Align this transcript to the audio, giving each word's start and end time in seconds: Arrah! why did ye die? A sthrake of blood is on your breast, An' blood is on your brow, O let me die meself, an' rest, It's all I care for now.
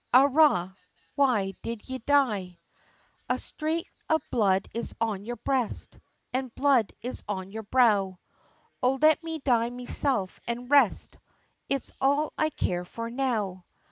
Arrah! 0.15 0.75
why 1.13 1.51
did 1.61 1.87
ye 1.87 1.99
die? 1.99 2.57
A 3.29 3.35
sthrake 3.35 3.85
of 4.09 4.19
blood 4.31 4.67
is 4.73 4.95
on 4.99 5.25
your 5.25 5.35
breast, 5.35 5.99
An' 6.33 6.47
blood 6.55 6.91
is 7.03 7.23
on 7.29 7.51
your 7.51 7.61
brow, 7.61 8.17
O 8.81 8.95
let 8.99 9.23
me 9.23 9.37
die 9.37 9.69
meself, 9.69 10.39
an' 10.47 10.69
rest, 10.69 11.19
It's 11.69 11.91
all 12.01 12.33
I 12.35 12.49
care 12.49 12.83
for 12.83 13.11
now. 13.11 13.65